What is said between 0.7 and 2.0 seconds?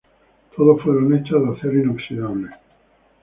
fueron hechas en acero